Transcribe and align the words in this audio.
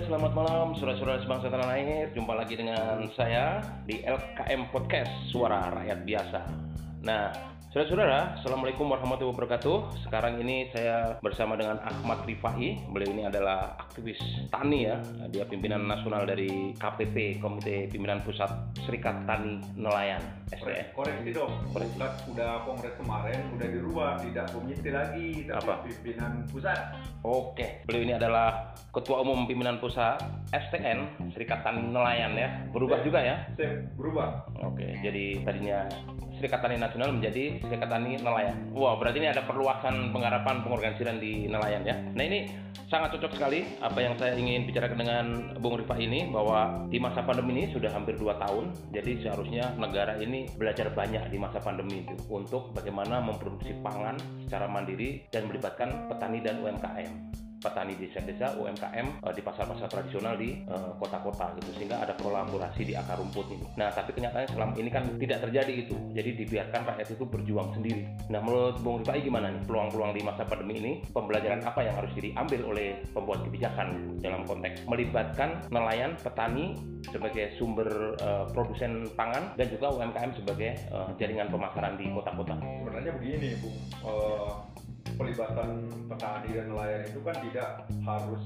Selamat 0.00 0.32
malam 0.32 0.72
saudara-saudara 0.72 1.20
sebangsa 1.20 1.52
tanah 1.52 1.76
air. 1.76 2.08
Jumpa 2.16 2.32
lagi 2.32 2.56
dengan 2.56 3.04
saya 3.12 3.60
di 3.84 4.00
LKM 4.00 4.72
Podcast 4.72 5.12
Suara 5.28 5.68
Rakyat 5.76 6.00
Biasa. 6.08 6.40
Nah, 7.04 7.49
saudara-saudara, 7.70 8.34
Assalamualaikum 8.34 8.90
warahmatullahi 8.90 9.30
wabarakatuh. 9.30 10.02
Sekarang 10.02 10.42
ini 10.42 10.66
saya 10.74 11.14
bersama 11.22 11.54
dengan 11.54 11.78
Ahmad 11.86 12.26
Rifai. 12.26 12.82
Beliau 12.90 13.14
ini 13.14 13.22
adalah 13.30 13.78
aktivis 13.78 14.18
tani 14.50 14.90
ya. 14.90 14.98
Dia 15.30 15.46
pimpinan 15.46 15.86
nasional 15.86 16.26
dari 16.26 16.74
KPP, 16.74 17.38
Komite 17.38 17.86
Pimpinan 17.86 18.26
Pusat 18.26 18.74
Serikat 18.82 19.22
Tani 19.22 19.62
Nelayan. 19.78 20.18
STN. 20.50 20.98
Koreksi 20.98 21.30
dong, 21.30 21.54
Koreksi. 21.70 21.94
Bukan 21.94 22.12
udah 22.34 22.50
kongres 22.66 22.94
kemarin 22.98 23.38
udah 23.54 23.68
dirubah, 23.70 24.10
tidak 24.18 24.50
komite 24.50 24.90
lagi, 24.90 25.46
tapi 25.46 25.62
Apa? 25.62 25.74
pimpinan 25.86 26.32
pusat. 26.50 26.98
Oke, 27.22 27.86
beliau 27.86 28.02
ini 28.02 28.14
adalah 28.18 28.74
Ketua 28.90 29.22
Umum 29.22 29.46
Pimpinan 29.46 29.78
Pusat 29.78 30.18
STN, 30.50 31.30
Serikat 31.30 31.62
Tani 31.62 31.86
Nelayan 31.86 32.34
ya. 32.34 32.50
Berubah 32.74 32.98
juga 33.06 33.22
ya? 33.22 33.46
Sip, 33.54 33.94
berubah. 33.94 34.42
Oke, 34.58 34.98
jadi 35.06 35.38
tadinya 35.46 35.86
Serikat 36.40 36.64
Tani 36.64 36.80
Nasional 36.80 37.12
menjadi 37.12 37.60
Serikat 37.60 37.92
Tani 37.92 38.16
Nelayan. 38.16 38.72
Wah, 38.72 38.96
berarti 38.96 39.20
ini 39.20 39.28
ada 39.28 39.44
perluasan 39.44 40.08
penggarapan 40.08 40.64
pengorganisasian 40.64 41.20
di 41.20 41.44
nelayan 41.44 41.84
ya. 41.84 42.00
Nah 42.16 42.24
ini 42.24 42.48
sangat 42.88 43.12
cocok 43.12 43.36
sekali 43.36 43.68
apa 43.84 44.00
yang 44.00 44.16
saya 44.16 44.40
ingin 44.40 44.64
bicarakan 44.64 44.98
dengan 44.98 45.24
Bung 45.60 45.76
Rifa 45.76 46.00
ini 46.00 46.32
bahwa 46.32 46.88
di 46.88 46.96
masa 46.96 47.20
pandemi 47.20 47.60
ini 47.60 47.64
sudah 47.76 47.92
hampir 47.92 48.16
2 48.16 48.40
tahun. 48.40 48.72
Jadi 48.88 49.20
seharusnya 49.20 49.76
negara 49.76 50.16
ini 50.16 50.48
belajar 50.56 50.88
banyak 50.96 51.28
di 51.28 51.36
masa 51.36 51.60
pandemi 51.60 52.08
itu 52.08 52.16
untuk 52.32 52.72
bagaimana 52.72 53.20
memproduksi 53.20 53.76
pangan 53.84 54.16
secara 54.48 54.64
mandiri 54.64 55.28
dan 55.28 55.44
melibatkan 55.44 56.08
petani 56.08 56.40
dan 56.40 56.64
UMKM 56.64 57.49
petani 57.60 57.94
desa-desa 57.94 58.56
UMKM 58.56 59.06
eh, 59.22 59.32
di 59.36 59.42
pasar-pasar 59.44 59.86
tradisional 59.86 60.34
di 60.40 60.64
eh, 60.64 60.90
kota-kota 60.96 61.52
gitu 61.60 61.70
sehingga 61.76 62.00
ada 62.00 62.16
kolaborasi 62.18 62.82
di 62.88 62.96
akar 62.96 63.20
rumput 63.20 63.46
ini. 63.52 63.66
Nah 63.76 63.92
tapi 63.92 64.16
kenyataannya 64.16 64.50
selama 64.50 64.72
ini 64.80 64.90
kan 64.90 65.04
tidak 65.20 65.38
terjadi 65.44 65.72
itu. 65.86 65.96
Jadi 66.16 66.30
dibiarkan 66.44 66.82
rakyat 66.88 67.08
itu 67.12 67.24
berjuang 67.28 67.68
sendiri. 67.76 68.02
Nah 68.32 68.40
menurut 68.40 68.80
Bung 68.80 69.04
Rifai 69.04 69.22
gimana 69.22 69.52
nih 69.52 69.62
peluang-peluang 69.68 70.12
di 70.16 70.22
masa 70.24 70.42
pandemi 70.48 70.74
ini? 70.80 70.92
Pembelajaran 71.12 71.60
apa 71.62 71.80
yang 71.84 71.94
harus 72.00 72.12
diambil 72.16 72.60
oleh 72.66 72.88
pembuat 73.12 73.44
kebijakan 73.44 74.18
dalam 74.20 74.42
konteks 74.48 74.88
melibatkan 74.88 75.60
nelayan, 75.68 76.16
petani 76.20 76.76
sebagai 77.08 77.56
sumber 77.56 77.88
eh, 78.20 78.44
produsen 78.52 79.08
pangan 79.16 79.56
dan 79.56 79.66
juga 79.72 79.92
UMKM 79.92 80.30
sebagai 80.36 80.76
eh, 80.76 81.08
jaringan 81.16 81.48
pemasaran 81.48 81.96
di 81.96 82.08
kota-kota. 82.12 82.56
Sebenarnya 82.60 83.12
begini, 83.16 83.48
Bu. 83.60 83.68
Eh, 84.04 84.50
pelibatan 85.20 85.92
petani 86.08 86.48
dan 86.56 86.72
nelayan 86.72 87.04
itu 87.04 87.20
kan 87.20 87.36
tidak 87.44 87.84
harus 88.08 88.40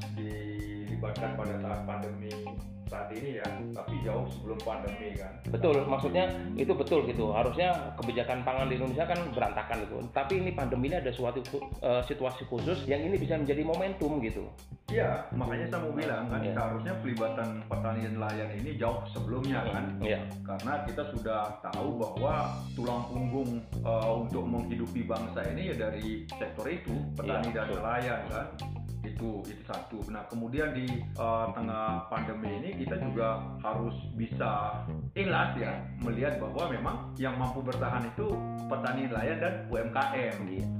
dilibatkan 1.05 1.36
pada 1.36 1.55
saat 1.60 1.80
pandemi 1.84 2.33
saat 2.84 3.08
ini 3.16 3.41
ya, 3.41 3.47
tapi 3.72 3.97
jauh 4.05 4.28
sebelum 4.28 4.60
pandemi 4.60 5.16
kan. 5.16 5.33
Betul, 5.48 5.83
maksudnya 5.88 6.28
itu 6.55 6.70
betul 6.77 7.02
gitu. 7.08 7.33
Harusnya 7.33 7.72
kebijakan 7.96 8.44
pangan 8.44 8.69
di 8.69 8.77
Indonesia 8.77 9.08
kan 9.08 9.19
berantakan 9.33 9.83
gitu. 9.88 9.96
Tapi 10.12 10.33
ini 10.44 10.50
pandemi 10.52 10.92
ini 10.92 11.00
ada 11.00 11.11
suatu 11.11 11.41
eh, 11.80 12.02
situasi 12.05 12.44
khusus 12.44 12.84
yang 12.84 13.00
ini 13.02 13.16
bisa 13.16 13.41
menjadi 13.41 13.64
momentum 13.64 14.20
gitu. 14.20 14.46
Iya, 14.92 15.27
makanya 15.33 15.66
saya 15.72 15.80
mau 15.80 15.96
bilang 15.96 16.28
kan 16.28 16.44
Iya. 16.44 16.52
seharusnya 16.55 16.94
pelibatan 17.00 17.48
petani 17.66 18.00
dan 18.05 18.14
nelayan 18.20 18.50
ini 18.52 18.70
jauh 18.77 19.00
sebelumnya 19.11 19.64
kan. 19.64 19.84
Iya. 20.05 20.20
karena 20.44 20.74
kita 20.84 21.02
sudah 21.08 21.41
tahu 21.64 21.89
bahwa 21.98 22.52
tulang 22.77 23.02
punggung 23.08 23.50
uh, 23.80 24.22
untuk 24.22 24.44
menghidupi 24.44 25.08
bangsa 25.08 25.41
ini 25.50 25.72
ya 25.72 25.89
dari 25.89 26.28
sektor 26.36 26.68
itu 26.68 26.92
petani 27.16 27.48
Iya, 27.48 27.64
dan 27.64 27.66
nelayan 27.74 28.20
kan 28.28 28.46
itu 29.05 29.44
itu 29.47 29.62
satu 29.69 30.00
nah 30.08 30.24
kemudian 30.27 30.72
di 30.72 30.88
uh, 31.20 31.52
tengah 31.52 32.08
pandemi 32.08 32.50
ini 32.64 32.70
kita 32.84 32.97
juga 33.05 33.41
harus 33.61 33.95
bisa 34.17 34.83
ikhlas 35.14 35.55
ya 35.61 35.73
melihat 36.02 36.40
bahwa 36.40 36.64
memang 36.73 36.96
yang 37.20 37.36
mampu 37.39 37.61
bertahan 37.62 38.05
itu 38.08 38.34
petani 38.68 39.08
nelayan 39.08 39.39
dan 39.40 39.55
UMKM. 39.68 40.36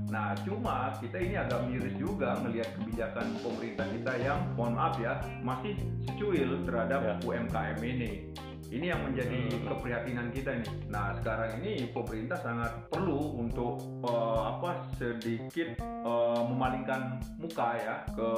Nah, 0.09 0.37
cuma 0.47 0.95
kita 1.03 1.17
ini 1.19 1.35
agak 1.35 1.67
miris 1.67 1.97
juga 1.99 2.39
melihat 2.41 2.71
kebijakan 2.79 3.27
pemerintah 3.43 3.87
kita 3.91 4.13
yang, 4.23 4.39
mohon 4.55 4.79
maaf 4.79 4.95
ya, 5.01 5.19
masih 5.43 5.75
secuil 6.09 6.63
terhadap 6.65 7.01
Ya. 7.05 7.15
UMKM 7.21 7.79
ini. 7.85 8.33
Ini 8.67 8.87
yang 8.91 9.01
menjadi 9.03 9.39
Hmm. 9.51 9.65
keprihatinan 9.67 10.27
kita 10.31 10.51
nih. 10.57 10.69
Nah, 10.89 11.13
sekarang 11.15 11.61
ini 11.61 11.89
pemerintah 11.89 12.37
sangat 12.37 12.73
perlu 12.89 13.39
untuk 13.39 13.79
eh, 14.03 14.41
apa 14.43 14.71
sedikit 14.95 15.69
eh, 15.81 16.41
memalingkan 16.45 17.17
muka 17.37 17.77
ya 17.77 17.95
ke 18.09 18.29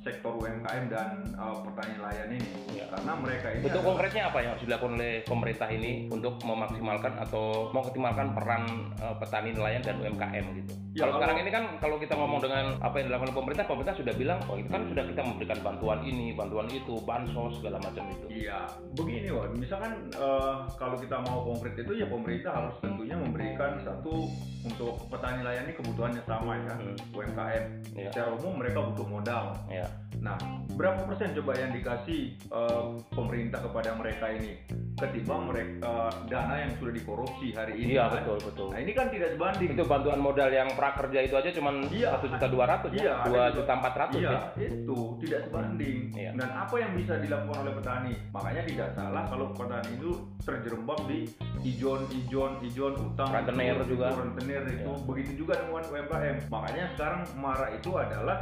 sektor 0.00 0.34
UMKM 0.34 0.84
dan 0.86 1.10
eh, 1.28 1.56
pertanian 1.60 1.98
nelayan 1.98 2.28
ini. 2.32 2.50
Ya. 2.74 2.86
Karena 2.90 3.12
mereka 3.14 3.46
ini 3.50 3.62
Bentuk 3.62 3.78
adalah- 3.78 3.88
konkretnya 3.90 4.22
apa 4.28 4.38
yang 4.38 4.50
harus 4.52 4.64
dilakukan 4.64 4.92
oleh 4.94 5.14
pemerintah 5.22 5.68
ini 5.68 5.92
untuk 6.08 6.34
memaksimalkan 6.40 7.12
atau 7.18 7.44
mengoptimalkan 7.70 8.28
peran 8.32 8.62
eh, 8.94 9.14
petani 9.16 9.50
nelayan 9.52 9.80
dan 9.80 9.96
UMKM 9.98 10.44
gitu. 10.56 10.72
Ya, 10.94 11.02
kalau 11.02 11.10
kalau- 11.10 11.14
sekarang 11.18 11.36
ini 11.42 11.50
kan 11.50 11.64
kalau 11.80 11.96
kita 11.98 12.14
ngomong 12.14 12.38
dengan 12.38 12.64
apa 12.78 12.94
yang 12.96 13.06
dilakukan 13.08 13.28
oleh 13.28 13.38
pemerintah, 13.42 13.64
pemerintah 13.66 13.96
sudah 13.96 14.14
bilang, 14.14 14.38
oh 14.46 14.54
itu 14.54 14.68
kan 14.68 14.82
sudah 14.86 15.04
kita 15.04 15.22
memberikan 15.24 15.58
bantuan 15.58 15.98
ini, 16.02 16.30
bantuan 16.30 16.70
itu, 16.70 16.94
bansos 17.02 17.58
segala 17.58 17.82
macam 17.82 18.04
itu. 18.06 18.26
Iya, 18.30 18.62
begini 18.94 19.28
Wan, 19.28 19.43
misalkan 19.52 19.92
eh, 20.10 20.54
kalau 20.74 20.96
kita 20.96 21.16
mau 21.20 21.44
konkret 21.44 21.76
itu 21.76 21.92
ya 21.94 22.06
pemerintah 22.06 22.52
harus 22.54 22.74
tentunya 22.80 23.16
memberikan 23.16 23.76
satu 23.80 24.30
untuk 24.64 24.96
petani 25.08 25.44
nelayan 25.44 25.68
ini 25.68 25.74
kebutuhannya 25.76 26.22
sama 26.24 26.56
ya, 26.56 26.74
Hmm. 26.74 26.96
UMKM. 27.12 27.64
Iya. 27.94 28.08
Secara 28.10 28.30
umum 28.32 28.58
mereka 28.58 28.80
butuh 28.80 29.06
modal. 29.06 29.44
Ya. 29.68 29.84
Nah, 30.18 30.40
berapa 30.72 31.04
persen 31.04 31.36
coba 31.36 31.52
yang 31.54 31.70
dikasih 31.70 32.20
eh, 32.40 32.84
pemerintah 33.12 33.60
kepada 33.60 33.92
mereka 33.92 34.32
ini 34.32 34.56
ketimbang 34.94 35.50
mereka 35.50 36.06
dana 36.30 36.54
yang 36.56 36.70
sudah 36.78 36.94
dikorupsi 36.94 37.50
hari 37.52 37.74
ini? 37.76 37.98
Iya 37.98 38.08
kan? 38.08 38.22
betul 38.22 38.38
betul. 38.46 38.68
Nah 38.72 38.80
ini 38.80 38.92
kan 38.94 39.06
tidak 39.10 39.34
sebanding. 39.34 39.68
Itu 39.74 39.84
bantuan 39.84 40.20
modal 40.22 40.48
yang 40.48 40.68
prakerja 40.72 41.18
itu 41.20 41.34
aja 41.34 41.50
cuma 41.50 41.70
Iya. 41.84 42.08
satu 42.14 42.26
juta 42.30 42.46
dua 42.46 42.64
ratus, 42.64 42.90
Iya, 42.94 43.12
ada 43.12 43.26
dua 43.26 43.44
juta 43.52 43.72
empat 43.74 43.94
ratus 43.98 44.20
Iya, 44.22 44.30
ya. 44.30 44.40
itu 44.70 44.98
tidak 45.26 45.40
sebanding. 45.44 45.98
Iya. 46.14 46.30
Dan 46.34 46.48
apa 46.48 46.74
yang 46.78 46.92
bisa 46.94 47.14
dilakukan 47.18 47.58
oleh 47.60 47.74
petani? 47.74 48.14
Makanya 48.30 48.62
tidak 48.64 48.88
salah 48.94 49.22
kalau 49.34 49.50
petani 49.50 49.90
itu 49.98 50.10
terjerembab 50.46 50.98
di 51.10 51.26
ijon-ijon, 51.66 52.62
ijon 52.62 52.94
utang, 52.94 53.34
Rentenir 53.34 53.82
juga. 53.82 54.14
rentenir 54.14 54.62
itu. 54.70 54.86
Iya. 54.94 55.02
Begitu 55.10 55.30
juga 55.42 55.58
dengan 55.58 55.82
UMKM. 55.82 56.36
Makanya 56.46 56.84
sekarang 56.94 57.20
marah 57.34 57.70
itu 57.74 57.90
adalah 57.98 58.38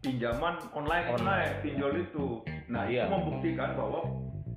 pinjaman 0.00 0.56
online 0.72 1.06
Online. 1.12 1.20
online 1.20 1.52
pinjol 1.60 1.92
itu. 2.00 2.26
Nah, 2.72 2.88
Iya. 2.88 3.04
itu 3.04 3.12
membuktikan 3.12 3.76
bahwa 3.76 4.00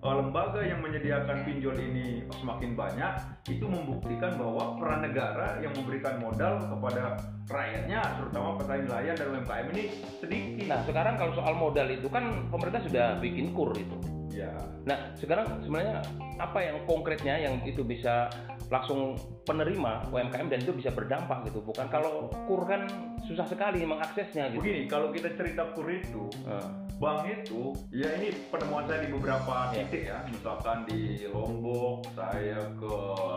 eh, 0.04 0.16
lembaga 0.20 0.60
yang 0.64 0.80
menyediakan 0.80 1.48
pinjol 1.48 1.76
ini 1.76 2.28
semakin 2.36 2.76
banyak 2.76 3.14
itu 3.48 3.64
membuktikan 3.64 4.36
bahwa 4.36 4.76
peran 4.76 5.00
negara 5.04 5.60
yang 5.60 5.72
memberikan 5.76 6.20
modal 6.20 6.60
kepada 6.60 7.16
rakyatnya 7.48 8.00
terutama 8.20 8.56
petani 8.60 8.84
nelayan 8.88 9.16
dan 9.16 9.28
UMKM 9.32 9.68
ini 9.76 9.84
sedikit. 10.20 10.68
Nah 10.68 10.80
sekarang 10.84 11.16
kalau 11.16 11.32
soal 11.36 11.56
modal 11.56 11.88
itu 11.88 12.08
kan 12.08 12.24
pemerintah 12.52 12.84
sudah 12.84 13.16
bikin 13.20 13.52
kur 13.56 13.72
itu. 13.76 13.96
Ya. 14.34 14.52
Nah, 14.84 15.14
sekarang 15.16 15.62
sebenarnya 15.62 16.02
apa 16.42 16.60
yang 16.66 16.78
konkretnya 16.90 17.38
yang 17.38 17.62
itu 17.64 17.86
bisa 17.86 18.28
langsung 18.74 19.14
penerima 19.46 20.10
UMKM 20.10 20.50
dan 20.50 20.60
itu 20.66 20.74
bisa 20.74 20.90
berdampak 20.90 21.46
gitu. 21.46 21.62
Bukan 21.62 21.86
kalau 21.94 22.34
kur 22.50 22.66
kan 22.66 22.90
susah 23.28 23.46
sekali 23.46 23.86
mengaksesnya 23.86 24.50
gitu. 24.50 24.66
Begini, 24.66 24.90
kalau 24.90 25.14
kita 25.14 25.30
cerita 25.38 25.70
kur 25.78 25.86
itu, 25.86 26.26
Eh, 26.44 26.68
bank 26.98 27.28
itu, 27.30 27.76
ya 27.94 28.10
ini 28.18 28.34
penemuan 28.50 28.88
saya 28.90 29.06
di 29.06 29.10
beberapa 29.14 29.70
Ya. 29.70 29.86
titik 29.86 30.04
ya, 30.10 30.18
misalkan 30.26 30.88
di 30.90 31.28
Lombok, 31.30 32.08
saya 32.16 32.60
ke 32.80 32.96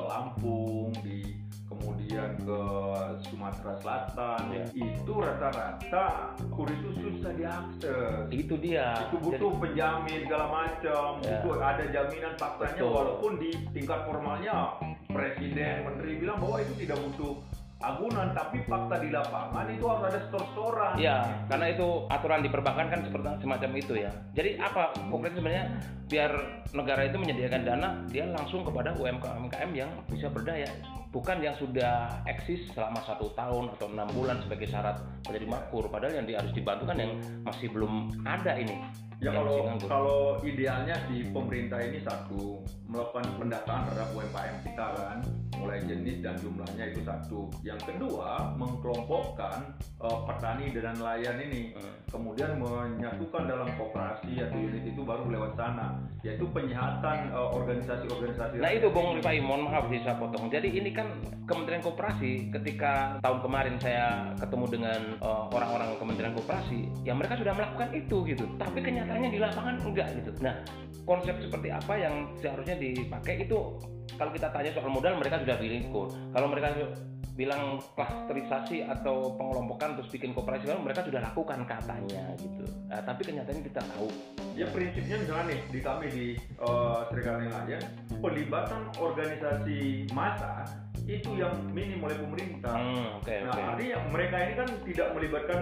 Lampung, 0.08 0.94
di 1.02 1.36
kemudian 1.66 2.38
ke 2.40 2.60
Sumatera 3.26 3.74
Selatan, 3.82 4.40
Ya. 4.54 4.64
itu 4.72 5.12
rata-rata 5.12 6.32
kur 6.54 6.70
itu 6.70 6.88
susah 7.26 7.34
diakses. 7.34 8.24
itu 8.30 8.54
dia. 8.62 8.88
itu 9.10 9.16
butuh 9.18 9.50
penjamin 9.58 10.20
segala 10.26 10.46
macam 10.46 11.08
Ya. 11.26 11.42
butuh 11.42 11.54
ada 11.58 11.84
jaminan 11.90 12.34
faktanya 12.38 12.82
Betul. 12.82 12.94
walaupun 12.94 13.32
di 13.42 13.50
tingkat 13.74 14.00
formalnya 14.06 14.56
presiden 15.10 15.74
menteri 15.82 16.10
bilang 16.22 16.38
bahwa 16.38 16.62
itu 16.62 16.72
tidak 16.78 16.98
butuh 17.02 17.34
agunan 17.76 18.32
tapi 18.32 18.64
fakta 18.64 18.96
di 19.04 19.12
lapangan 19.12 19.68
itu 19.68 19.84
harus 19.84 20.08
ada 20.08 20.20
store-storan 20.32 20.92
Jadi, 20.96 21.04
ya, 21.04 21.28
karena 21.44 21.66
itu 21.76 21.86
aturan 22.08 22.40
di 22.40 22.48
perbankan 22.48 22.88
kan 22.88 23.00
seperti 23.04 23.26
semacam 23.44 23.70
itu 23.76 23.94
ya. 24.00 24.10
Jadi 24.32 24.50
apa 24.56 24.96
konkretnya 25.12 25.36
sebenarnya? 25.36 25.66
Biar 26.06 26.32
negara 26.72 27.02
itu 27.04 27.16
menyediakan 27.20 27.62
dana 27.68 27.88
dia 28.08 28.24
langsung 28.32 28.64
kepada 28.64 28.96
UMKM 28.96 29.70
yang 29.76 29.90
bisa 30.08 30.32
berdaya. 30.32 30.68
Bukan 31.12 31.44
yang 31.44 31.52
sudah 31.60 32.08
eksis 32.24 32.72
selama 32.72 33.00
satu 33.04 33.28
tahun 33.36 33.72
atau 33.76 33.92
enam 33.92 34.08
bulan 34.16 34.40
sebagai 34.40 34.72
syarat 34.72 34.96
menjadi 35.28 35.46
makmur 35.48 35.84
padahal 35.92 36.16
yang 36.16 36.24
harus 36.28 36.52
dibantu 36.56 36.88
kan 36.88 36.96
yang 36.96 37.12
masih 37.44 37.68
belum 37.72 38.08
ada 38.24 38.56
ini 38.56 39.05
Ya 39.16 39.32
masih 39.32 39.40
kalau 39.40 39.58
kalau 39.88 40.20
idealnya 40.44 40.96
di 41.08 41.24
pemerintah 41.32 41.80
ini 41.80 42.04
satu 42.04 42.60
melakukan 42.84 43.24
pendataan 43.40 43.88
terhadap 43.88 44.08
UMKM 44.12 44.56
kita 44.62 44.86
kan 44.92 45.18
mulai 45.56 45.80
jenis 45.88 46.20
dan 46.20 46.36
jumlahnya 46.36 46.84
itu 46.92 47.00
satu. 47.00 47.48
Yang 47.64 47.80
kedua 47.88 48.52
mengkelompokkan 48.60 49.72
eh, 49.80 50.18
petani 50.28 50.68
dan 50.76 50.94
nelayan 51.00 51.40
ini 51.40 51.72
Hmm. 51.76 51.92
kemudian 52.08 52.56
menyatukan 52.56 53.44
dalam 53.50 53.68
koperasi 53.76 54.40
atau 54.40 54.56
unit 54.56 54.84
itu 54.86 55.02
baru 55.04 55.28
lewat 55.28 55.52
sana 55.58 56.00
yaitu 56.24 56.46
penyihatan 56.48 57.28
eh, 57.32 57.48
organisasi-organisasi 57.52 58.56
Nah 58.62 58.72
itu 58.72 58.88
Bung. 58.92 59.18
Rifai, 59.20 59.40
mohon 59.40 59.68
maaf 59.68 59.88
saya 59.88 60.16
potong. 60.16 60.48
Jadi 60.48 60.76
ini 60.76 60.90
kan 60.92 61.08
Kementerian 61.46 61.82
Koperasi 61.82 62.50
ketika 62.50 63.16
tahun 63.22 63.38
kemarin 63.44 63.74
saya 63.80 64.32
ketemu 64.40 64.66
dengan 64.70 65.00
eh, 65.20 65.44
orang-orang 65.52 65.88
Kementerian 66.00 66.34
Koperasi, 66.36 66.80
ya 67.04 67.12
mereka 67.16 67.36
sudah 67.40 67.52
melakukan 67.56 67.90
itu 67.96 68.16
gitu. 68.28 68.44
Tapi 68.56 68.78
kenyataannya 69.06 69.30
di 69.30 69.40
lapangan 69.40 69.74
enggak 69.86 70.08
gitu. 70.18 70.30
Nah 70.42 70.54
konsep 71.06 71.38
seperti 71.38 71.68
apa 71.70 71.94
yang 71.94 72.14
seharusnya 72.42 72.74
dipakai 72.74 73.46
itu 73.46 73.78
kalau 74.18 74.30
kita 74.34 74.50
tanya 74.50 74.74
soal 74.74 74.90
modal 74.90 75.14
mereka 75.14 75.38
sudah 75.38 75.56
bilang 75.62 75.86
kok. 75.94 76.08
Kalau 76.34 76.46
mereka 76.50 76.68
bilang 77.36 77.78
klasterisasi 77.94 78.88
atau 78.88 79.36
pengelompokan 79.36 80.00
terus 80.00 80.08
bikin 80.08 80.32
koperasi 80.32 80.72
baru, 80.72 80.80
mereka 80.80 81.04
sudah 81.04 81.20
lakukan 81.20 81.68
katanya 81.68 82.32
gitu. 82.40 82.64
Nah, 82.88 83.04
tapi 83.04 83.28
kenyataannya 83.28 83.60
kita 83.60 83.84
tahu 83.84 84.08
Ya 84.56 84.64
prinsipnya 84.72 85.20
misalnya 85.20 85.52
nih 85.52 85.60
di 85.68 85.80
kami 85.84 86.06
di 86.08 86.26
eh, 86.40 86.98
Serikat 87.12 87.44
Nelayan 87.44 87.82
pelibatan 88.24 88.88
organisasi 88.96 90.08
massa 90.16 90.64
itu 91.06 91.38
yang 91.38 91.54
minim 91.70 92.02
oleh 92.02 92.18
pemerintah. 92.18 92.74
Hmm, 92.74 93.22
oke 93.22 93.30
Nah, 93.46 93.54
oke. 93.54 93.62
artinya 93.62 93.96
mereka 94.10 94.36
ini 94.42 94.52
kan 94.58 94.68
tidak 94.82 95.08
melibatkan 95.14 95.60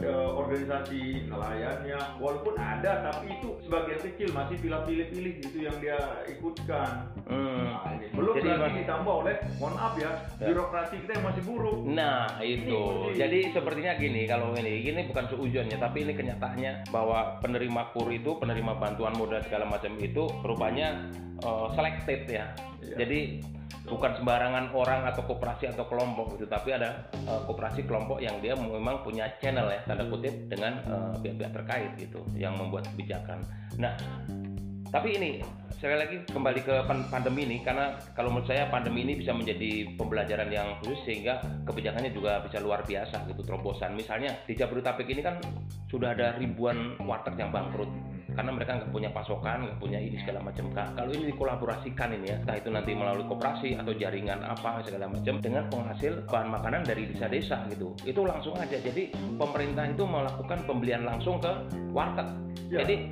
eh, 0.00 0.28
organisasi 0.32 1.00
nelayannya, 1.28 2.00
walaupun 2.16 2.54
ada, 2.56 3.04
tapi 3.04 3.36
itu 3.36 3.60
sebagian 3.60 4.00
kecil 4.00 4.28
masih 4.32 4.56
pilih-pilih-pilih 4.56 5.32
gitu 5.44 5.58
yang 5.68 5.76
dia 5.84 5.98
ikutkan. 6.32 7.12
Hmm. 7.28 7.76
Nah, 7.76 7.92
ini 7.92 8.06
belum 8.08 8.34
Jadi, 8.40 8.48
lagi 8.56 8.78
ditambah 8.88 9.14
oleh, 9.20 9.34
mohon 9.60 9.74
maaf 9.76 9.94
ya, 10.00 10.10
Ya. 10.40 10.46
birokrasi 10.48 10.94
kita 11.04 11.12
yang 11.20 11.24
masih 11.28 11.42
buruk. 11.44 11.76
Nah 11.84 12.24
itu, 12.40 12.76
kunci. 12.80 13.20
jadi 13.20 13.38
sepertinya 13.52 13.92
gini 14.00 14.22
kalau 14.24 14.56
ini, 14.56 14.80
ini 14.80 15.00
bukan 15.08 15.24
seujonnya, 15.28 15.76
tapi 15.76 16.08
ini 16.08 16.12
kenyataannya 16.16 16.88
bahwa 16.88 17.36
penerima 17.44 17.92
kur 17.92 18.08
itu, 18.08 18.40
penerima 18.40 18.80
bantuan 18.80 19.12
modal 19.12 19.44
segala 19.44 19.68
macam 19.68 19.92
itu 20.00 20.24
rupanya 20.40 21.08
eh, 21.42 21.66
selected 21.74 22.20
ya. 22.28 22.46
Iya. 22.80 22.96
Jadi 23.04 23.20
bukan 23.86 24.18
sembarangan 24.18 24.74
orang 24.74 25.06
atau 25.06 25.22
koperasi 25.22 25.70
atau 25.70 25.86
kelompok 25.86 26.34
gitu, 26.34 26.46
tapi 26.50 26.74
ada 26.74 27.06
eh, 27.12 27.40
koperasi 27.46 27.86
kelompok 27.86 28.18
yang 28.22 28.38
dia 28.42 28.54
memang 28.58 29.02
punya 29.06 29.30
channel 29.38 29.70
ya 29.70 29.80
tanda 29.86 30.06
kutip 30.06 30.34
dengan 30.50 30.82
eh, 30.86 31.14
pihak-pihak 31.22 31.52
terkait 31.54 31.90
gitu, 31.98 32.20
yang 32.34 32.54
membuat 32.58 32.86
kebijakan. 32.94 33.42
Nah 33.78 33.94
tapi 34.90 35.18
ini 35.18 35.42
sekali 35.76 35.96
lagi 35.98 36.16
kembali 36.32 36.60
ke 36.64 36.74
pan- 36.88 37.04
pandemi 37.12 37.44
ini 37.44 37.60
karena 37.60 38.00
kalau 38.16 38.32
menurut 38.32 38.48
saya 38.48 38.64
pandemi 38.72 39.04
ini 39.04 39.18
bisa 39.20 39.36
menjadi 39.36 39.92
pembelajaran 39.98 40.48
yang 40.48 40.80
khusus 40.80 40.96
sehingga 41.04 41.36
kebijakannya 41.68 42.16
juga 42.16 42.40
bisa 42.40 42.64
luar 42.64 42.80
biasa 42.80 43.28
gitu 43.28 43.44
terobosan 43.44 43.92
misalnya 43.92 44.32
di 44.48 44.56
Jabodetabek 44.56 45.04
ini 45.12 45.20
kan 45.20 45.36
sudah 45.92 46.16
ada 46.16 46.40
ribuan 46.40 46.96
warteg 47.04 47.36
yang 47.36 47.52
bangkrut 47.52 47.92
karena 48.36 48.52
mereka 48.52 48.76
nggak 48.78 48.92
punya 48.92 49.10
pasokan 49.10 49.64
nggak 49.64 49.78
punya 49.80 49.98
ini 49.98 50.20
segala 50.20 50.44
macam 50.44 50.68
Kak, 50.70 50.88
kalau 50.94 51.10
ini 51.16 51.32
dikolaborasikan 51.32 52.08
ini 52.20 52.26
ya 52.28 52.36
entah 52.36 52.56
itu 52.60 52.68
nanti 52.68 52.92
melalui 52.92 53.24
koperasi 53.24 53.80
atau 53.80 53.92
jaringan 53.96 54.44
apa 54.44 54.84
segala 54.84 55.08
macam 55.08 55.40
dengan 55.40 55.64
penghasil 55.72 56.12
bahan 56.28 56.48
makanan 56.52 56.84
dari 56.84 57.08
desa-desa 57.08 57.64
gitu 57.72 57.96
itu 58.04 58.20
langsung 58.20 58.54
aja 58.60 58.76
jadi 58.76 59.08
pemerintah 59.40 59.88
itu 59.88 60.04
melakukan 60.04 60.58
pembelian 60.68 61.08
langsung 61.08 61.40
ke 61.40 61.50
warteg 61.96 62.28
Ya. 62.66 62.82
jadi 62.82 63.06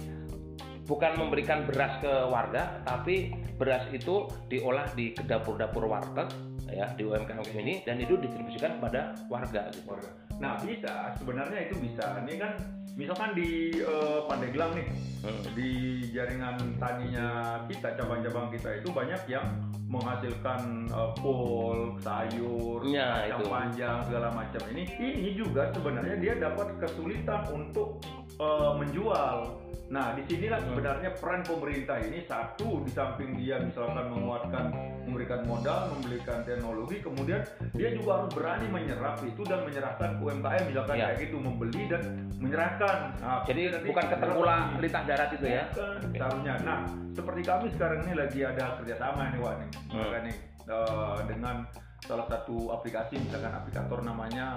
bukan 0.85 1.13
memberikan 1.17 1.65
beras 1.65 1.97
ke 2.03 2.13
warga, 2.29 2.83
tapi 2.85 3.33
beras 3.57 3.87
itu 3.95 4.29
diolah 4.51 4.91
di 4.93 5.15
dapur-dapur 5.15 5.87
warteg 5.87 6.29
ya 6.69 6.91
di 6.97 7.07
UMKM 7.07 7.45
ini 7.55 7.87
dan 7.87 8.03
itu 8.03 8.19
distribusikan 8.19 8.81
kepada 8.81 9.15
warga 9.31 9.71
gitu. 9.71 9.87
warga. 9.87 10.11
Nah 10.39 10.59
bisa, 10.61 11.15
sebenarnya 11.17 11.71
itu 11.71 11.79
bisa. 11.79 12.21
Ini 12.23 12.35
kan 12.37 12.53
misalkan 12.95 13.35
di 13.35 13.75
eh, 13.77 14.21
Pandeglang 14.27 14.73
nih, 14.75 14.89
Hmm. 15.25 15.41
di 15.57 15.71
jaringan 16.13 16.77
taninya 16.77 17.57
kita, 17.65 17.97
cabang-cabang 17.97 18.53
kita 18.53 18.77
itu 18.77 18.93
banyak 18.93 19.25
yang 19.25 19.57
menghasilkan 19.89 20.85
eh, 20.85 21.11
kol, 21.17 21.97
sayur, 21.99 22.85
Ya, 22.85 23.25
kacang 23.25 23.41
itu. 23.41 23.49
panjang 23.49 23.97
segala 24.05 24.29
macam 24.31 24.63
ini. 24.77 24.85
Ini 24.85 25.31
juga 25.33 25.73
sebenarnya 25.73 26.17
dia 26.21 26.35
dapat 26.37 26.77
kesulitan 26.77 27.41
untuk 27.49 28.05
eh, 28.35 28.73
menjual. 28.75 29.37
Nah, 29.85 30.17
di 30.17 30.25
sinilah 30.25 30.59
Hmm. 30.59 30.69
sebenarnya 30.73 31.11
peran 31.13 31.45
pemerintah 31.45 32.01
ini 32.01 32.25
satu 32.25 32.83
di 32.83 32.91
samping 32.91 33.37
dia 33.37 33.61
misalkan 33.61 34.09
menguatkan, 34.09 34.73
memberikan 35.05 35.45
modal, 35.45 35.93
memberikan 35.93 36.41
teknologi, 36.41 37.05
kemudian 37.05 37.45
dia 37.77 37.93
juga 37.93 38.25
harus 38.25 38.33
berani 38.33 38.67
menyerap 38.73 39.21
itu 39.21 39.45
dan 39.45 39.61
menyerahkan 39.63 40.19
UMKM 40.19 40.65
misalkan 40.67 40.97
Ya. 40.97 41.13
kayak 41.13 41.19
gitu 41.29 41.37
membeli 41.37 41.83
dan 41.87 42.03
menyerahkan. 42.41 42.97
Nah, 43.21 43.45
Jadi 43.45 43.63
nanti 43.71 43.87
bukan 43.87 44.07
keterpula 44.09 44.57
lintah 44.81 45.03
darat 45.05 45.31
itu 45.31 45.47
ya. 45.47 45.65
Bukan, 45.69 45.95
Oke. 46.01 46.17
seharusnya. 46.17 46.55
Nah, 46.65 46.79
seperti 47.13 47.41
kami 47.45 47.67
sekarang 47.71 47.99
ini 48.03 48.13
lagi 48.17 48.41
ada 48.41 48.65
kerjasama 48.81 49.23
nih, 49.31 49.41
Wak 49.45 49.55
nih, 49.61 49.69
Hmm. 49.93 50.25
Nih 50.25 50.37
eh, 50.65 51.17
dengan 51.29 51.57
salah 52.01 52.25
satu 52.25 52.73
aplikasi, 52.73 53.21
misalkan 53.21 53.53
aplikator 53.53 54.01
namanya 54.01 54.57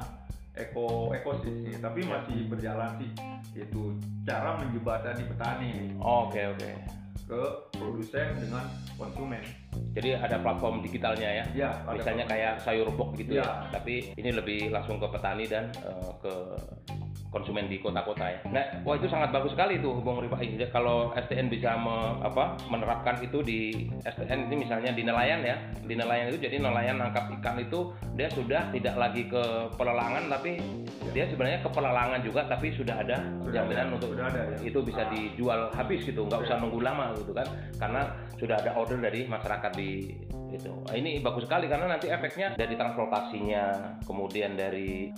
Eko 0.57 1.13
Ekosis 1.13 1.55
nih, 1.63 1.77
tapi 1.77 2.01
masih 2.03 2.49
berjalan 2.49 2.97
sih. 2.97 3.09
Itu 3.57 3.93
cara 4.21 4.57
menjembatani 4.57 5.23
petani 5.25 5.71
Oke 5.97 6.41
oke. 6.49 6.71
ke 7.27 7.41
produsen 7.75 8.39
dengan 8.39 8.63
konsumen. 8.95 9.43
Jadi 9.91 10.15
ada 10.15 10.39
platform 10.39 10.79
digitalnya 10.79 11.43
ya. 11.43 11.45
Ya, 11.51 11.69
Misalnya 11.91 12.23
platform. 12.23 12.31
kayak 12.31 12.53
sayur 12.63 12.87
box 12.95 13.09
gitu 13.19 13.31
ya. 13.35 13.43
Ya. 13.43 13.49
Tapi 13.75 14.15
ini 14.15 14.29
lebih 14.31 14.71
langsung 14.71 14.95
ke 14.95 15.07
petani 15.11 15.43
dan 15.43 15.67
eh, 15.83 16.11
ke 16.23 16.33
konsumen 17.29 17.67
di 17.67 17.77
kota-kota 17.77 18.23
ya. 18.23 18.39
Nah, 18.47 18.63
wah 18.87 18.95
itu 18.95 19.07
sangat 19.11 19.35
bagus 19.35 19.51
sekali 19.51 19.77
tuh 19.83 19.99
Bung 19.99 20.23
Rifai. 20.23 20.55
Jadi 20.55 20.71
Kalau 20.71 21.11
STN 21.15 21.51
bisa 21.51 21.75
me- 21.75 22.23
apa, 22.23 22.55
menerapkan 22.71 23.19
itu 23.19 23.43
di 23.43 23.89
STN 24.03 24.47
ini 24.47 24.63
misalnya 24.63 24.91
di 24.95 25.03
nelayan 25.03 25.43
ya. 25.43 25.55
Di 25.83 25.93
nelayan 25.95 26.31
itu 26.31 26.39
jadi 26.39 26.59
nelayan 26.61 26.99
nangkap 26.99 27.27
ikan 27.39 27.59
itu 27.59 27.91
dia 28.15 28.31
sudah 28.31 28.71
tidak 28.71 28.95
lagi 28.95 29.27
ke 29.27 29.43
pelelangan 29.75 30.31
tapi 30.31 30.59
dia 31.11 31.25
sebenarnya 31.27 31.63
ke 31.63 31.69
pelelangan 31.71 32.19
juga 32.21 32.45
tapi 32.47 32.71
sudah 32.75 32.99
ada 32.99 33.17
jaminan 33.49 33.95
untuk 33.95 34.11
sudah 34.11 34.27
ada, 34.27 34.41
ya. 34.53 34.57
itu 34.67 34.79
bisa 34.83 35.01
Ah. 35.07 35.09
dijual 35.11 35.61
habis 35.71 36.03
gitu, 36.03 36.27
nggak 36.27 36.41
usah 36.47 36.59
nunggu 36.59 36.79
lama 36.83 37.15
gitu 37.15 37.31
kan. 37.31 37.47
Karena 37.79 38.01
sudah 38.35 38.59
ada 38.59 38.75
order 38.75 38.99
dari 38.99 39.23
masyarakat 39.23 39.71
di 39.75 40.11
itu. 40.47 40.71
Nah, 40.71 40.95
ini 40.95 41.19
bagus 41.19 41.43
sekali 41.43 41.67
karena 41.67 41.91
nanti 41.91 42.07
efeknya 42.07 42.55
dari 42.55 42.75
transportasinya, 42.75 43.99
kemudian 44.07 44.55
dari 44.55 45.11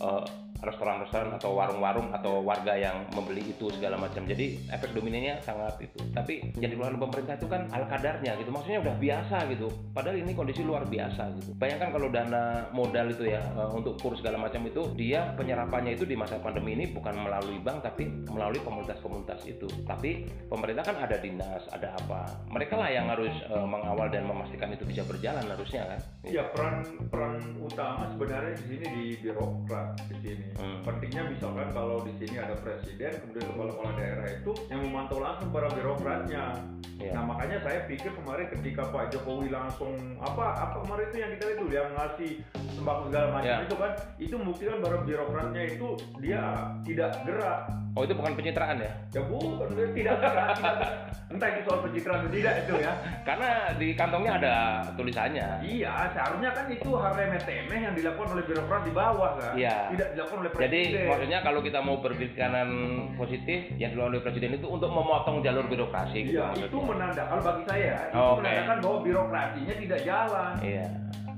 eh, 0.59 0.65
restoran-restoran 0.65 1.31
atau 1.39 1.55
warung-warung 1.55 2.11
atau 2.11 2.43
warga 2.43 2.75
yang 2.75 3.07
membeli 3.15 3.55
itu 3.55 3.71
segala 3.71 3.95
macam. 3.95 4.27
Jadi 4.27 4.59
efek 4.67 4.91
dominannya 4.91 5.39
sangat 5.39 5.79
itu. 5.79 5.99
Tapi 6.11 6.53
yang 6.59 6.75
dikeluarkan 6.75 6.99
pemerintah 6.99 7.35
itu 7.39 7.47
kan 7.47 7.61
al 7.71 7.87
kadarnya 7.87 8.35
gitu. 8.35 8.51
Maksudnya 8.51 8.79
udah 8.83 8.95
biasa 8.99 9.37
gitu. 9.51 9.67
Padahal 9.95 10.17
ini 10.19 10.31
kondisi 10.35 10.61
luar 10.63 10.83
biasa 10.85 11.23
gitu. 11.39 11.51
Bayangkan 11.55 11.89
kalau 11.95 12.07
dana 12.11 12.67
modal 12.75 13.07
itu 13.11 13.31
ya 13.31 13.41
eh, 13.41 13.71
untuk 13.71 13.95
kurs 13.99 14.19
segala 14.19 14.39
macam 14.39 14.65
itu 14.67 14.81
dia 14.99 15.31
penyerapannya 15.39 15.95
itu 15.95 16.03
di 16.03 16.15
masa 16.19 16.37
pandemi 16.41 16.75
ini 16.75 16.91
bukan 16.91 17.15
melalui 17.15 17.59
bank 17.63 17.85
tapi 17.85 18.09
melalui 18.27 18.59
komunitas-komunitas 18.61 19.47
itu. 19.47 19.67
Tapi 19.87 20.27
pemerintah 20.51 20.83
kan 20.83 20.97
ada 20.99 21.15
dinas, 21.17 21.63
ada 21.71 21.95
apa. 21.95 22.27
Mereka 22.51 22.75
lah 22.75 22.89
yang 22.91 23.07
harus 23.07 23.31
eh, 23.47 23.67
mengawal 23.67 24.11
dan 24.11 24.27
memastikan 24.27 24.71
itu 24.75 24.83
bisa 24.83 25.05
berjalan 25.07 25.45
harusnya 25.45 25.95
kan. 25.95 25.99
Ya 26.27 26.43
peran 26.51 26.83
peran 27.07 27.39
utama 27.61 28.09
sebenarnya 28.11 28.53
di 28.59 28.65
sini 28.65 28.87
di 28.89 29.05
birokrat 29.23 29.95
di 30.09 30.15
sini. 30.21 30.48
Hmm. 30.57 30.81
Pentingnya 30.81 31.29
misalkan 31.29 31.68
kalau 31.79 32.03
di 32.03 32.11
sini 32.19 32.35
ada 32.35 32.59
presiden 32.59 33.11
kemudian 33.23 33.45
kepala-kepala 33.55 33.91
daerah 33.95 34.27
itu 34.27 34.51
yang 34.67 34.83
memantau 34.83 35.23
langsung 35.23 35.47
para 35.47 35.71
birokratnya. 35.71 36.59
Ya. 36.99 37.15
Nah 37.15 37.23
makanya 37.31 37.63
saya 37.63 37.87
pikir 37.87 38.11
kemarin 38.11 38.51
ketika 38.51 38.91
Pak 38.91 39.15
Jokowi 39.15 39.47
langsung 39.47 39.95
apa 40.19 40.59
apa 40.59 40.83
kemarin 40.83 41.07
itu 41.07 41.17
yang 41.23 41.31
kita 41.39 41.45
itu 41.55 41.65
yang 41.71 41.87
ngasih 41.95 42.31
sembako 42.75 43.01
segala 43.07 43.27
macam 43.31 43.47
Ya. 43.47 43.63
itu 43.63 43.75
kan 43.79 43.91
itu 44.19 44.35
membuktikan 44.35 44.77
bahwa 44.83 44.99
birokratnya 45.07 45.63
itu 45.71 45.87
dia 46.19 46.43
tidak 46.83 47.11
gerak. 47.23 47.71
Oh 47.95 48.03
itu 48.03 48.13
bukan 48.13 48.35
pencitraan 48.35 48.77
ya? 48.83 48.91
Ya 49.15 49.21
bukan 49.23 49.67
dia 49.79 49.87
tidak 49.95 50.15
gerak. 50.19 50.49
tidak 50.59 50.73
gerak. 50.83 50.99
Entah 51.29 51.47
itu 51.53 51.61
soal 51.61 51.79
pencitraan 51.85 52.19
atau 52.25 52.31
tidak 52.33 52.53
itu 52.65 52.73
ya. 52.81 52.93
Karena 53.21 53.49
di 53.77 53.87
kantongnya 53.93 54.31
ada 54.41 54.53
tulisannya. 54.97 55.47
Iya, 55.61 55.93
seharusnya 56.09 56.49
kan 56.57 56.65
itu 56.73 56.89
hal 56.97 57.13
remeh-temeh 57.13 57.79
yang 57.85 57.93
dilakukan 57.93 58.29
oleh 58.33 58.45
birokrat 58.49 58.81
di 58.81 58.93
bawah 58.97 59.31
kan. 59.37 59.53
Iya. 59.53 59.77
Tidak 59.93 60.07
dilakukan 60.17 60.39
oleh 60.41 60.51
presiden. 60.57 60.73
Jadi 60.73 61.05
maksudnya 61.05 61.39
kalau 61.45 61.59
kita 61.61 61.68
mau 61.77 62.01
berpikiran 62.01 62.69
positif, 63.13 63.69
yang 63.77 63.93
dilakukan 63.93 64.17
oleh 64.17 64.21
presiden 64.25 64.57
itu 64.57 64.65
untuk 64.65 64.89
memotong 64.89 65.45
jalur 65.45 65.69
birokrasi. 65.69 66.25
gitu 66.25 66.41
Iya, 66.41 66.49
maksudnya. 66.49 66.69
itu 66.73 66.77
menandakan 66.81 67.37
bagi 67.45 67.63
saya, 67.69 67.95
itu 68.09 68.17
Oke. 68.17 68.37
menandakan 68.41 68.77
bahwa 68.81 68.97
birokrasinya 69.05 69.75
tidak 69.77 69.99
jalan. 70.01 70.53
Iya. 70.65 70.87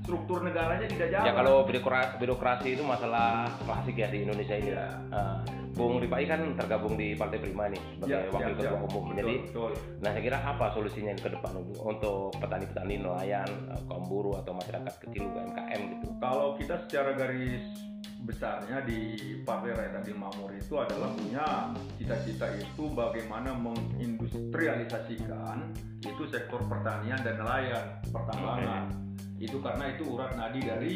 Struktur 0.02 0.42
negaranya 0.42 0.90
tidak 0.90 1.14
jalan. 1.14 1.26
Ya 1.30 1.32
kalau 1.38 1.62
birokrasi, 1.64 2.18
birokrasi 2.18 2.74
itu 2.74 2.82
masalah 2.82 3.46
klasik 3.62 3.94
ya 3.96 4.10
di 4.10 4.26
Indonesia 4.26 4.58
ini. 4.58 4.74
Ya. 4.74 4.98
Uh, 5.14 5.38
Bung 5.72 6.04
Rifai 6.04 6.28
kan 6.28 6.52
tergabung 6.52 7.00
di 7.00 7.16
Partai 7.16 7.40
Prima 7.40 7.64
nih 7.64 7.80
sebagai 7.96 8.12
Ya, 8.12 8.28
wakil 8.28 8.52
ya, 8.52 8.60
ketua 8.60 8.76
ya. 8.76 8.84
umum. 8.84 9.08
Betul, 9.08 9.16
Jadi, 9.16 9.48
betul. 9.48 9.72
nah 10.04 10.12
saya 10.12 10.20
kira 10.20 10.36
apa 10.44 10.68
solusinya 10.76 11.16
ke 11.16 11.32
depan 11.32 11.56
untuk, 11.80 12.28
petani-petani 12.36 13.00
nelayan, 13.00 13.48
uh, 13.72 13.80
kaum 13.88 14.04
buruh 14.04 14.36
atau 14.44 14.52
masyarakat 14.52 14.92
kecil 15.08 15.32
UMKM 15.32 15.80
gitu? 15.96 16.12
Kalau 16.20 16.60
kita 16.60 16.76
secara 16.84 17.16
garis 17.16 17.64
besarnya 18.22 18.86
di 18.86 19.18
Partai 19.42 19.74
Rakyat 19.74 19.98
Adil 20.04 20.14
Makmur 20.14 20.54
itu 20.54 20.78
adalah 20.78 21.10
punya 21.10 21.74
cita-cita 21.98 22.54
itu 22.54 22.86
bagaimana 22.94 23.50
mengindustrialisasikan 23.58 25.74
itu 26.06 26.22
sektor 26.30 26.62
pertanian 26.70 27.18
dan 27.26 27.42
nelayan 27.42 27.98
pertambangan. 28.14 29.01
Itu 29.42 29.58
karena 29.58 29.90
itu 29.90 30.06
urat 30.06 30.38
nadi 30.38 30.60
dari 30.62 30.92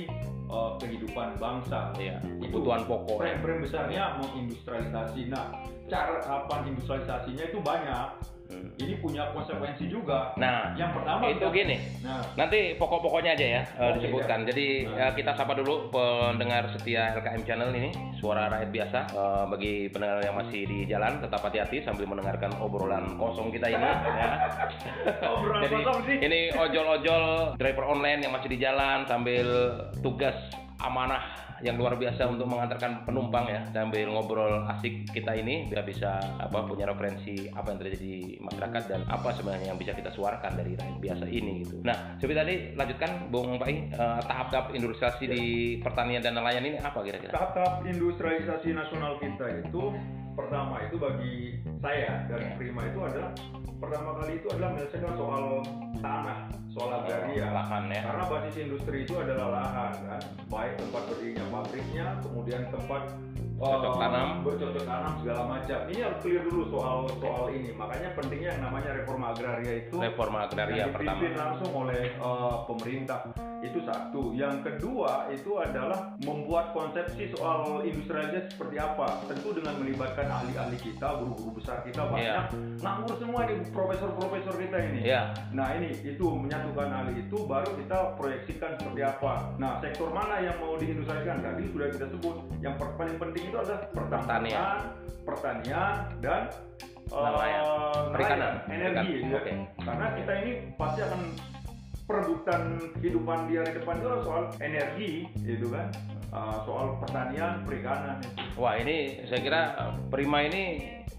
eh, 0.46 0.72
kehidupan 0.78 1.42
bangsa. 1.42 1.90
Ya, 1.98 2.22
Itu 2.38 2.62
kebutuhan 2.62 2.86
pokok. 2.86 3.18
Frame-frame 3.18 3.60
besarnya 3.66 4.22
mengindustrialisasi. 4.22 5.26
Nah, 5.28 5.50
cara 5.90 6.22
tahapan 6.22 6.70
industrialisasinya 6.70 7.44
itu 7.50 7.58
banyak. 7.58 8.35
Hmm. 8.46 8.70
Ini 8.76 8.94
punya 8.98 9.26
konsekuensi 9.30 9.86
juga. 9.86 10.30
Nah, 10.36 10.70
Yang 10.72 10.92
pertama 10.94 11.22
itu 11.26 11.46
gini. 11.50 11.76
Nah, 12.00 12.22
Nanti 12.34 12.74
pokok-pokoknya 12.74 13.32
aja 13.32 13.46
ya 13.48 13.62
eh, 13.66 13.82
Oke, 13.84 13.94
disebutkan. 13.98 14.44
Jadi 14.44 14.66
Nah. 14.86 15.08
eh, 15.08 15.12
kita 15.14 15.32
sapa 15.32 15.52
dulu 15.52 15.90
pendengar 15.90 16.70
setia 16.70 17.10
LKM 17.12 17.42
Channel 17.42 17.70
ini, 17.72 17.90
suara 18.14 18.46
rakyat 18.46 18.70
biasa. 18.70 19.00
Eh, 19.10 19.44
bagi 19.48 19.74
pendengar 19.90 20.22
yang 20.22 20.36
masih 20.36 20.62
di 20.62 20.78
jalan, 20.84 21.18
tetap 21.18 21.40
hati-hati 21.40 21.82
sambil 21.82 22.06
mendengarkan 22.06 22.54
obrolan 22.56 23.16
kosong 23.16 23.50
kita 23.50 23.66
ini. 23.66 23.82
ya. 23.82 24.30
Obrolan 25.28 25.62
Jadi 25.62 25.74
kosong 25.76 25.98
sih. 26.04 26.16
ini 26.20 26.40
ojol-ojol 26.52 27.22
driver 27.56 27.84
online 27.84 28.20
yang 28.20 28.32
masih 28.32 28.48
di 28.48 28.58
jalan 28.58 29.02
sambil 29.04 29.46
tugas 30.00 30.34
amanah 30.78 31.45
yang 31.64 31.80
luar 31.80 31.96
biasa 31.96 32.28
untuk 32.28 32.48
mengantarkan 32.48 33.06
penumpang 33.08 33.48
ya 33.48 33.60
sambil 33.72 34.12
ngobrol 34.12 34.68
asik 34.76 35.08
kita 35.12 35.32
ini 35.32 35.68
biar 35.70 35.86
bisa 35.86 36.20
apa 36.36 36.64
punya 36.68 36.84
referensi 36.84 37.48
apa 37.52 37.72
yang 37.72 37.78
terjadi 37.80 37.98
di 38.00 38.16
masyarakat 38.42 38.82
dan 38.90 39.00
apa 39.08 39.28
sebenarnya 39.32 39.72
yang 39.72 39.80
bisa 39.80 39.96
kita 39.96 40.12
suarakan 40.12 40.52
dari 40.58 40.76
rakyat 40.76 40.98
biasa 41.00 41.24
ini 41.28 41.64
gitu. 41.64 41.80
Nah, 41.80 42.18
seperti 42.20 42.36
tadi 42.36 42.54
lanjutkan 42.76 43.10
Bung 43.32 43.56
Pai 43.56 43.88
eh, 43.88 44.20
tahap-tahap 44.26 44.76
industrialisasi 44.76 45.24
di 45.28 45.44
pertanian 45.80 46.20
dan 46.20 46.36
nelayan 46.36 46.64
ini 46.64 46.78
apa 46.80 47.00
kira-kira? 47.00 47.32
tahap-tahap 47.32 47.84
industrialisasi 47.88 48.72
nasional 48.76 49.16
kita 49.20 49.64
itu 49.64 49.82
pertama 50.36 50.84
itu 50.84 50.96
bagi 51.00 51.34
saya 51.80 52.28
dan 52.28 52.54
Prima 52.60 52.84
itu 52.84 53.00
adalah 53.00 53.32
pertama 53.80 54.10
kali 54.20 54.32
itu 54.40 54.46
adalah 54.52 54.70
menyelesaikan 54.76 55.12
soal 55.16 55.44
tanah, 56.00 56.38
soal 56.72 56.90
agraria. 57.02 57.48
lahan 57.52 57.84
ya. 57.88 58.02
Karena 58.04 58.24
basis 58.28 58.56
industri 58.60 59.08
itu 59.08 59.14
adalah 59.16 59.48
lahan 59.52 59.92
kan, 60.04 60.22
baik 60.52 60.72
tempat 60.76 61.02
berdirinya 61.08 61.44
pabriknya, 61.48 62.06
kemudian 62.20 62.62
tempat 62.68 63.02
Bercocok 63.56 63.96
eh, 63.96 64.00
tanam. 64.04 64.28
bercocok 64.44 64.84
tanam 64.84 65.12
segala 65.24 65.42
macam. 65.48 65.78
Ini 65.88 66.00
harus 66.04 66.18
clear 66.20 66.42
dulu 66.44 66.62
soal 66.76 67.08
soal 67.16 67.44
ini. 67.56 67.72
Makanya 67.72 68.12
pentingnya 68.12 68.50
yang 68.52 68.62
namanya 68.68 68.90
reforma 69.00 69.32
agraria 69.32 69.74
itu 69.80 69.96
Reforma 69.96 70.38
agraria 70.44 70.76
yang 70.84 70.92
pertama. 70.92 71.16
dipimpin 71.16 71.32
langsung 71.40 71.70
oleh 71.72 72.04
eh, 72.20 72.56
pemerintah 72.68 73.18
itu 73.68 73.80
satu 73.82 74.30
yang 74.32 74.62
kedua 74.62 75.26
itu 75.34 75.58
adalah 75.58 76.14
membuat 76.22 76.70
konsepsi 76.70 77.30
soal 77.34 77.82
industrialisasi 77.82 78.54
seperti 78.54 78.76
apa 78.78 79.22
tentu 79.26 79.52
dengan 79.54 79.74
melibatkan 79.82 80.26
ahli-ahli 80.30 80.78
kita 80.78 81.18
guru-guru 81.22 81.58
besar 81.58 81.82
kita 81.82 82.06
banyak 82.06 82.46
nganggur 82.80 83.16
semua 83.18 83.40
ini 83.50 83.66
profesor-profesor 83.74 84.54
kita 84.56 84.78
ini 84.78 85.00
Iya. 85.10 85.22
nah 85.50 85.74
ini 85.74 85.92
itu 86.02 86.26
menyatukan 86.26 86.88
ahli 86.88 87.26
itu 87.26 87.36
baru 87.44 87.70
kita 87.78 87.98
proyeksikan 88.16 88.78
seperti 88.78 89.02
apa 89.02 89.54
nah 89.58 89.78
sektor 89.82 90.10
mana 90.14 90.40
yang 90.40 90.56
mau 90.62 90.78
diindustrialisasikan 90.78 91.38
tadi 91.42 91.62
sudah 91.70 91.88
kita 91.90 92.06
sebut 92.14 92.36
yang 92.62 92.74
paling 92.78 93.16
penting 93.18 93.42
itu 93.50 93.56
adalah 93.58 93.80
pertanian 93.90 94.78
pertanian 95.26 95.94
dan 96.22 96.48
Nelayan. 97.06 98.10
Perikanan. 98.10 98.52
energi 98.66 99.22
ya. 99.22 99.38
oke. 99.38 99.52
karena 99.78 100.06
kita 100.18 100.32
ini 100.42 100.52
pasti 100.74 101.00
akan 101.06 101.20
perebutan 102.06 102.78
kehidupan 103.02 103.50
di 103.50 103.58
hari 103.58 103.72
depan 103.74 103.98
itu 103.98 104.08
soal 104.22 104.44
energi 104.62 105.10
gitu 105.42 105.74
kan? 105.74 105.90
Uh, 106.34 106.58
soal 106.66 106.98
pertanian 106.98 107.62
perikanan 107.62 108.18
Wah, 108.58 108.74
ini 108.76 109.24
saya 109.30 109.40
kira 109.40 109.62
eh, 109.78 109.92
Prima 110.10 110.42
ini 110.42 110.64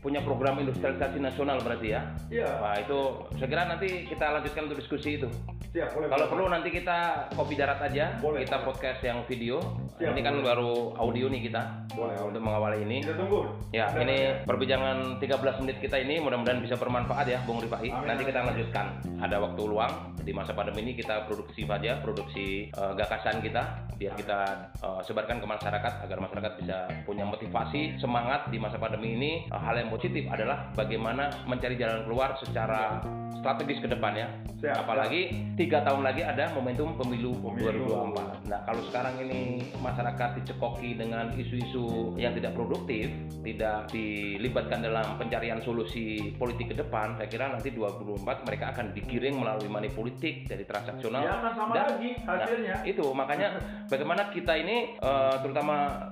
punya 0.08 0.24
program 0.24 0.56
industrialisasi 0.58 1.20
nasional 1.20 1.60
berarti 1.60 1.92
ya. 1.92 2.02
iya 2.32 2.48
Wah 2.58 2.80
itu 2.80 2.96
saya 3.36 3.46
kira 3.46 3.68
nanti 3.68 4.08
kita 4.08 4.32
lanjutkan 4.32 4.64
untuk 4.66 4.80
diskusi 4.80 5.20
itu. 5.20 5.28
siap 5.68 5.92
boleh 5.92 6.08
Kalau 6.08 6.26
boleh. 6.26 6.32
perlu 6.32 6.46
nanti 6.48 6.70
kita 6.72 6.98
kopi 7.36 7.54
darat 7.54 7.84
aja, 7.84 8.16
Boleh. 8.18 8.40
kita 8.42 8.64
podcast 8.64 9.04
yang 9.04 9.20
video. 9.28 9.60
Siap, 9.94 10.16
ini 10.16 10.22
kan 10.22 10.34
boleh. 10.34 10.48
baru 10.48 10.72
audio 10.96 11.28
nih 11.28 11.42
kita 11.44 11.62
Boleh. 11.92 12.16
untuk 12.24 12.40
mengawali 12.40 12.82
ini. 12.82 13.04
kita 13.04 13.20
tunggu 13.20 13.44
Ya, 13.70 13.92
ini 13.94 14.48
perbincangan 14.48 15.20
13 15.20 15.28
menit 15.60 15.78
kita 15.84 16.00
ini 16.00 16.24
mudah-mudahan 16.24 16.64
bisa 16.64 16.80
bermanfaat 16.80 17.28
ya, 17.28 17.44
Bung 17.44 17.60
Rifai. 17.60 17.92
Amin, 17.92 18.08
Nanti 18.08 18.24
amin. 18.24 18.32
kita 18.32 18.40
lanjutkan. 18.46 18.86
Ada 19.20 19.38
waktu 19.38 19.62
luang 19.62 19.94
di 20.18 20.32
masa 20.32 20.56
pandemi 20.56 20.88
ini 20.88 20.94
kita 20.96 21.28
produksi 21.28 21.68
saja, 21.68 22.00
produksi 22.00 22.72
eh, 22.72 22.94
gagasan 22.96 23.44
kita 23.44 23.87
biar 23.98 24.14
kita 24.14 24.40
eh, 24.78 25.02
sebarkan 25.04 25.42
ke 25.42 25.48
masyarakat 25.48 25.94
agar 26.06 26.18
masyarakat 26.22 26.54
bisa 26.58 26.78
punya 27.04 27.26
motivasi, 27.26 27.98
semangat 27.98 28.48
di 28.48 28.58
masa 28.58 28.78
pandemi 28.78 29.18
ini. 29.18 29.32
Eh, 29.46 29.58
hal 29.60 29.76
yang 29.76 29.90
positif 29.90 30.24
adalah 30.30 30.70
bagaimana 30.72 31.34
mencari 31.44 31.74
jalan 31.76 32.06
keluar 32.06 32.38
secara 32.38 33.02
strategis 33.36 33.78
ke 33.80 33.90
depan 33.90 34.14
ya. 34.14 34.28
Siap, 34.58 34.86
Apalagi 34.86 35.30
tiga 35.54 35.86
tahun 35.86 36.02
lagi 36.02 36.26
ada 36.26 36.50
momentum 36.52 36.98
pemilu, 36.98 37.38
Pemilu. 37.38 37.86
2024. 38.18 38.50
Nah, 38.50 38.66
kalau 38.66 38.82
sekarang 38.90 39.14
ini 39.22 39.62
masyarakat 39.78 40.42
dicekoki 40.42 40.98
dengan 40.98 41.30
isu-isu 41.38 42.18
yang 42.18 42.34
tidak 42.34 42.58
produktif, 42.58 43.06
tidak 43.46 43.86
dilibatkan 43.94 44.82
dalam 44.82 45.06
pencarian 45.16 45.62
solusi 45.62 46.34
politik 46.34 46.74
ke 46.74 46.76
depan, 46.76 47.14
saya 47.14 47.30
kira 47.30 47.54
nanti 47.54 47.70
2024 47.70 48.48
mereka 48.50 48.74
akan 48.74 48.98
digiring 48.98 49.38
melalui 49.38 49.70
money 49.70 49.94
politik 49.94 50.50
dari 50.50 50.66
transaksional. 50.66 51.22
ya 51.22 51.38
akan 51.38 51.52
sama 51.54 51.72
Dan- 51.78 51.90
lagi 51.94 52.10
hasilnya 52.18 52.76
Nah, 52.78 52.82
itu 52.84 53.06
makanya 53.14 53.48
bagaimana 53.88 54.30
kita 54.30 54.54
ini 54.54 54.96
eh, 54.96 55.36
terutama 55.40 56.08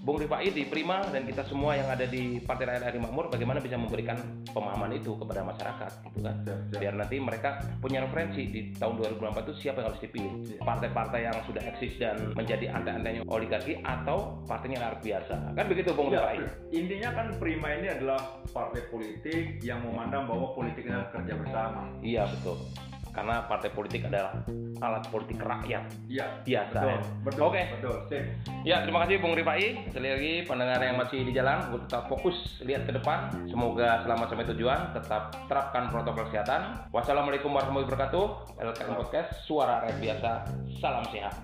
Bung 0.00 0.16
Rifai 0.16 0.48
di 0.48 0.64
Prima 0.64 1.04
dan 1.04 1.28
kita 1.28 1.44
semua 1.44 1.76
yang 1.76 1.84
ada 1.84 2.08
di 2.08 2.40
Partai 2.40 2.64
Rakyat 2.64 2.88
Adil 2.88 3.04
Makmur 3.04 3.28
bagaimana 3.28 3.60
bisa 3.60 3.76
memberikan 3.76 4.16
pemahaman 4.48 4.96
itu 4.96 5.12
kepada 5.14 5.44
masyarakat 5.44 5.92
gitu 6.08 6.24
kan 6.24 6.40
Siap, 6.40 6.56
siap. 6.72 6.80
biar 6.80 6.94
nanti 6.96 7.16
mereka 7.20 7.50
punya 7.78 8.00
referensi 8.00 8.48
di 8.48 8.60
tahun 8.72 8.96
2024 8.96 9.44
itu 9.44 9.54
siapa 9.60 9.84
yang 9.84 9.88
harus 9.92 10.00
dipilih 10.00 10.32
Iya. 10.40 10.60
partai-partai 10.64 11.20
yang 11.20 11.36
sudah 11.44 11.62
eksis 11.66 12.00
dan 12.00 12.16
menjadi 12.32 12.72
antek-anteknya 12.72 13.28
oligarki 13.28 13.76
atau 13.78 14.40
partainya 14.48 14.80
rakyat 14.80 15.00
biasa 15.04 15.36
kan 15.52 15.64
begitu 15.68 15.90
Bung 15.92 16.08
Ya, 16.08 16.24
Rifai 16.24 16.36
intinya 16.72 17.10
kan 17.12 17.26
Prima 17.36 17.68
ini 17.70 17.88
adalah 17.92 18.20
partai 18.48 18.82
politik 18.88 19.60
yang 19.60 19.84
memandang 19.84 20.24
bahwa 20.24 20.56
politik 20.56 20.88
adalah 20.88 21.12
kerja 21.12 21.36
bersama. 21.36 21.84
iya 22.00 22.24
betul 22.24 22.56
karena 23.10 23.44
partai 23.44 23.70
politik 23.70 24.06
adalah 24.06 24.42
alat 24.80 25.04
politik 25.12 25.36
rakyat 25.36 25.84
Iya, 26.08 26.24
biasa 26.40 26.78
betul, 26.80 26.88
ya. 26.88 27.00
betul, 27.20 27.42
Oke. 27.52 27.62
betul. 27.76 27.96
Sip. 28.08 28.24
Ya, 28.64 28.76
terima 28.84 29.04
kasih 29.04 29.20
Bung 29.20 29.36
Rifai. 29.36 29.92
Sekali 29.92 30.08
lagi 30.08 30.32
pendengar 30.48 30.80
yang 30.80 30.96
masih 30.96 31.20
di 31.24 31.32
jalan, 31.32 31.58
tetap 31.84 32.08
fokus 32.08 32.36
lihat 32.64 32.88
ke 32.88 32.92
depan. 32.92 33.28
Semoga 33.48 34.00
selamat 34.04 34.26
sampai 34.32 34.46
tujuan. 34.56 34.80
Tetap 34.96 35.22
terapkan 35.48 35.92
protokol 35.92 36.24
kesehatan. 36.32 36.88
Wassalamualaikum 36.92 37.52
warahmatullahi 37.52 37.86
wabarakatuh. 37.88 38.24
LKM 38.56 38.92
Podcast, 38.96 39.28
suara 39.44 39.84
rakyat 39.84 39.98
biasa. 40.00 40.30
Salam 40.80 41.04
sehat. 41.12 41.34